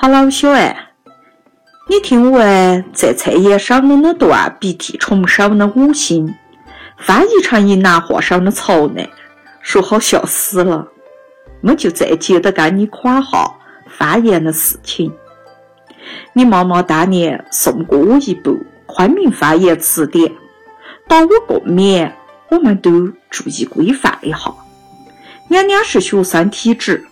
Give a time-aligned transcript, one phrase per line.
[0.00, 0.87] Hello，小爱，
[1.90, 6.34] 你听完在菜叶上的那段鼻涕虫上的五星，
[6.98, 9.02] 翻译成云南话上的槽呢，
[9.62, 10.86] 说好笑死了。
[11.62, 15.10] 我就再接着跟你夸哈方言的事情。
[16.34, 18.50] 你妈妈当年送过我一部
[18.84, 20.28] 《昆明方言词典》，
[21.08, 22.12] 打我共勉，
[22.50, 24.54] 我们都注意规范一下。
[25.48, 27.06] 娘娘是学生体质，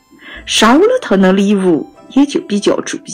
[0.45, 1.91] 收了她的礼物。
[2.11, 3.13] 也就比较注意。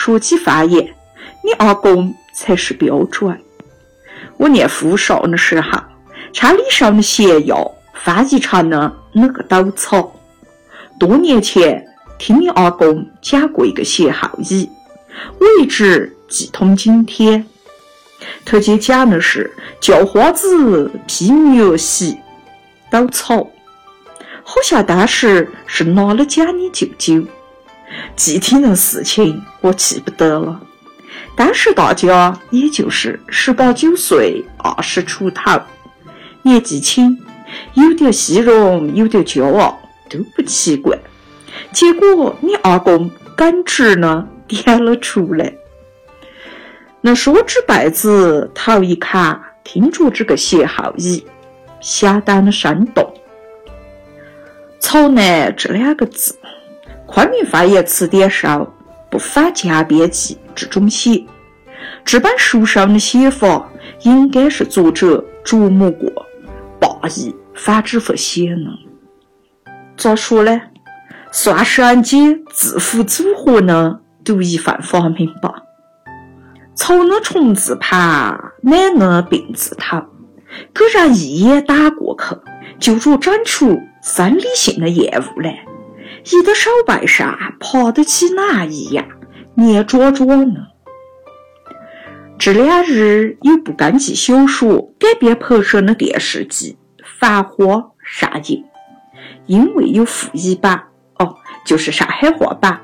[0.00, 0.94] 说起方言，
[1.42, 3.36] 你阿公才是标准。
[4.36, 5.76] 我念复少的时候，
[6.32, 10.14] 查理上的咸药翻译成了那个稻草。
[11.00, 11.84] 多年前
[12.16, 14.70] 听你阿公讲过一个歇后语，
[15.40, 17.44] 我一直记通今天。
[18.44, 22.16] 他就讲的是叫花子劈牛洗
[22.88, 23.38] 稻草，
[24.44, 27.24] 好像当时是拿了讲你舅舅。
[28.14, 30.58] 具体的事情我记不得了，
[31.36, 35.60] 当时大家也就是十八九岁、二十出头，
[36.40, 37.18] 年纪轻，
[37.74, 40.98] 有点虚荣，有点骄傲，都不奇怪。
[41.70, 45.52] 结果你阿公耿直呢，点了出来。
[47.02, 51.22] 那说纸辈子头一看，听着这个歇后语，
[51.78, 53.06] 相当的生动。
[54.80, 56.34] 草呢这两个字。
[57.04, 58.70] 昆明方言词典上
[59.10, 61.24] 不反强编辑这种写，
[62.04, 63.70] 这本书上的写法
[64.02, 66.10] 应该是作者琢磨过，
[66.78, 68.70] 霸意反指不写呢。
[69.96, 70.60] 咋说呢？
[71.30, 75.62] 算是按揭字符组合的独一份发明吧。
[76.74, 80.00] 草的虫字旁，奶的病字头，
[80.72, 82.36] 给人一眼打过去，
[82.78, 85.64] 就如长出生理性的厌恶来。
[86.30, 89.06] 一的手背上爬得起哪一样，
[89.54, 90.60] 黏爪爪呢。
[92.38, 96.66] 这两日有部根据小说改编拍摄的电视剧
[97.18, 97.64] 《繁花》
[98.04, 98.62] 上映，
[99.46, 100.84] 因为有沪语版，
[101.18, 101.34] 哦，
[101.64, 102.78] 就是上海话版，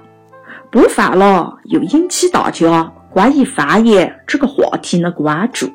[0.70, 5.70] 播放了又引起大家关于方言这个话题的关注。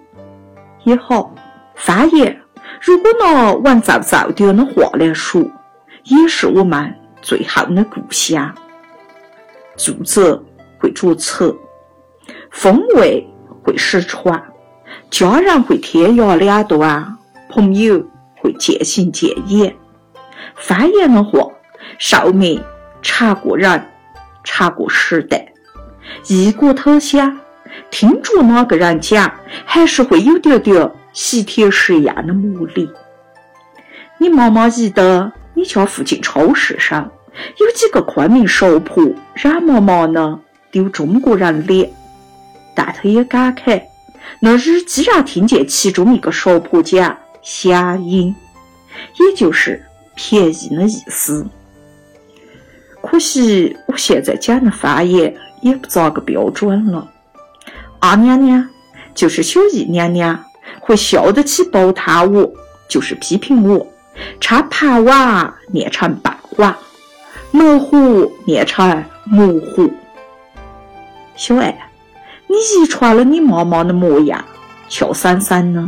[0.85, 1.33] 也好，
[1.75, 2.41] 方言
[2.81, 5.39] 如果拿文绉绉点的话来说，
[6.05, 6.95] 也是我们。
[7.21, 8.53] 最后的故乡，
[9.75, 10.43] 作者
[10.79, 11.55] 会作词，
[12.49, 13.27] 风味
[13.63, 14.41] 会失传，
[15.09, 17.17] 家人会天涯两端，
[17.49, 18.03] 朋友
[18.37, 19.75] 会渐行渐远。
[20.55, 21.51] 方言的话，
[21.97, 22.63] 寿命
[23.01, 23.83] 长过人，
[24.43, 25.53] 长过时代。
[26.27, 27.39] 异国他乡，
[27.91, 29.31] 听着哪个人讲，
[29.65, 32.89] 还是会有点点吸铁石一样的魔力。
[34.17, 35.31] 你妈妈记得？
[35.59, 37.11] 你家附近超市上
[37.57, 39.03] 有几个昆明熟婆，
[39.35, 40.39] 软麻麻的
[40.71, 41.91] 丢中国人脸，
[42.73, 43.83] 但他也感慨，
[44.39, 48.33] 那日既然听见其中一个熟婆讲“香烟”，
[49.19, 49.83] 也就是
[50.15, 51.45] 便宜的意思。
[53.01, 57.05] 可惜我现在讲的方言也不咋个标准了。
[57.99, 58.65] 二娘娘
[59.13, 60.41] 就是小姨娘娘，
[60.79, 62.49] 会笑得起煲汤我，
[62.87, 63.85] 就是批评我。
[64.39, 66.75] 唱盘碗念成半碗，
[67.51, 69.91] 模糊念成模糊。
[71.35, 71.89] 小爱，
[72.47, 74.43] 你遗传了你妈妈的模样，
[74.89, 75.87] 俏生生的。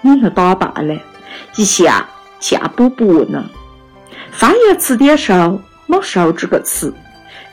[0.00, 0.96] 你的打扮呢，
[1.56, 2.06] 一向
[2.38, 3.44] 贱补补呢。
[4.30, 6.94] 方言词典上没收这个词，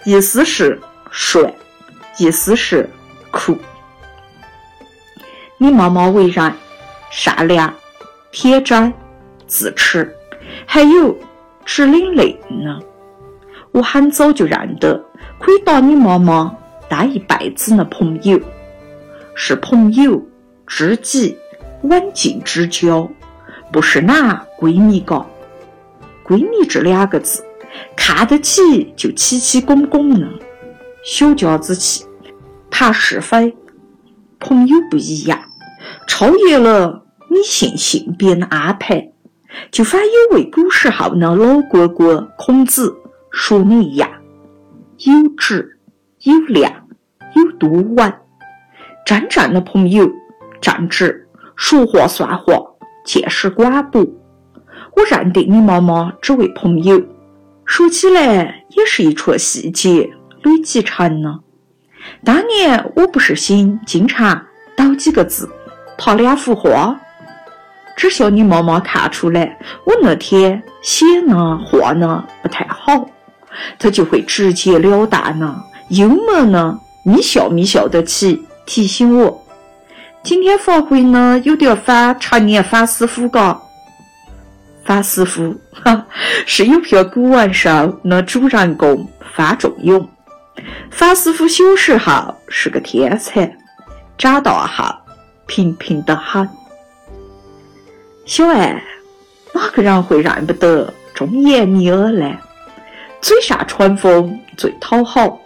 [0.04, 0.80] 意思是
[1.10, 1.54] 帅，
[2.20, 2.88] 意思是
[3.32, 3.58] 酷。
[5.58, 6.54] 你妈妈为人
[7.10, 7.74] 善良、
[8.32, 8.94] 天真。
[9.48, 10.16] 自持，
[10.66, 11.18] 还有
[11.66, 12.80] 指领令呢。
[13.72, 15.04] 我很早就认得，
[15.40, 16.56] 可以当你妈妈
[16.88, 18.40] 当一辈子的朋友，
[19.36, 20.22] 是朋友、
[20.66, 21.38] 知己、
[21.84, 23.10] 刎颈之交，
[23.72, 25.26] 不是那闺蜜嘎。
[26.26, 27.44] 闺蜜这两个字，
[27.96, 30.28] 看得起就起起拱拱呢，
[31.04, 32.06] 小家子气，
[32.72, 33.56] 谈是非。
[34.40, 35.40] 朋友不一样，
[36.08, 39.12] 超越了女性性别的安排。
[39.72, 42.96] 就反有位古时候的老哥哥孔子
[43.32, 44.10] 说的一样：
[45.00, 45.78] 有质、
[46.24, 46.72] 有量、
[47.36, 48.14] 有多稳。
[49.06, 50.10] 真正的朋友，
[50.62, 52.54] 正直，说话算话，
[53.06, 54.02] 见识广博。
[54.96, 57.02] 我认定你妈妈只为朋友，
[57.66, 60.10] 说起来也是一出细节
[60.44, 61.40] 累积成呢。
[62.24, 64.46] 当年我不是心经常
[64.78, 65.50] 抖几个字，
[65.98, 67.00] 怕两幅画，
[67.96, 73.08] 只需要你妈妈看出来我那天写呢画呢不太好，
[73.80, 79.46] 她就会直截了当呢，幽默呢，咪笑咪笑的起提醒我，
[80.24, 83.62] 今天发挥呢有点反常年反师傅嘎。
[84.84, 86.06] 樊师傅哈
[86.46, 87.70] 是有篇古文书
[88.04, 90.08] 的主人公范仲永。
[90.92, 93.52] 樊师傅小时候是个天才，
[94.18, 94.86] 长大后
[95.48, 96.48] 平平的很。
[98.26, 98.84] 小爱，
[99.54, 102.36] 哪个人会认不得忠言逆耳呢？
[103.22, 105.40] 嘴上传风最讨好，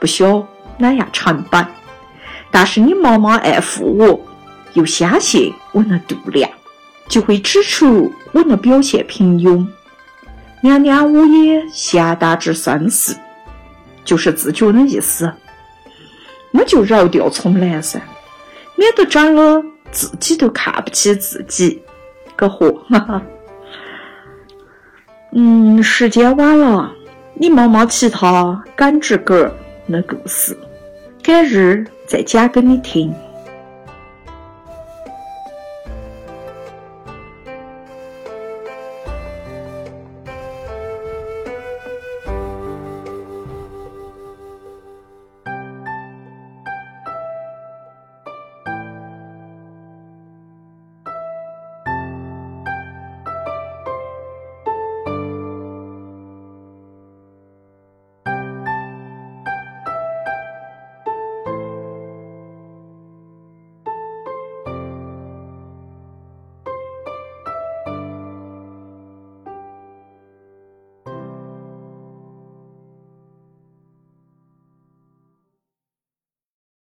[0.00, 0.46] 不晓
[0.78, 1.64] 哪样成本。
[2.50, 4.18] 但是你妈妈爱护我，
[4.72, 6.50] 又相信我的度量。
[7.06, 9.66] 就会指出我的表现平庸，
[10.62, 13.14] 娘娘我也相当之身世，
[14.02, 15.30] 就是自觉的意思。
[16.50, 18.00] 那就饶掉重来噻，
[18.76, 19.62] 免得长了
[19.92, 21.82] 自己都看不起自己。
[22.36, 23.22] 个货，哈哈。
[25.32, 26.92] 嗯，时间晚了，
[27.34, 29.52] 你妈妈其他感知个
[29.86, 30.56] 那故事，
[31.22, 33.12] 改日再讲给你听。